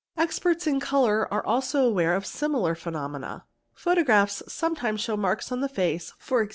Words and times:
ixperts 0.17 0.65
in 0.65 0.79
colours 0.79 1.27
are 1.29 1.45
also 1.45 1.85
aware 1.85 2.15
of 2.15 2.25
similar 2.25 2.73
phenomena. 2.73 3.45
Photo 3.75 4.01
ws 4.01 4.41
hs 4.47 4.51
sometimes 4.51 4.99
show 4.99 5.15
marks 5.15 5.51
on 5.51 5.61
the 5.61 5.69
face, 5.69 6.11
e.g. 6.31 6.49